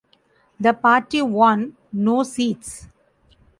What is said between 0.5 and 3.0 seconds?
The party won no seats.